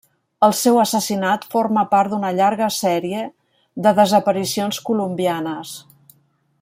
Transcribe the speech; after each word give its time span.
El 0.45 0.53
seu 0.59 0.77
assassinat 0.83 1.45
forma 1.51 1.83
part 1.91 2.13
d'una 2.13 2.31
llarga 2.39 2.69
sèrie 2.77 3.21
de 3.89 3.93
desaparicions 4.01 4.81
colombianes. 4.89 5.77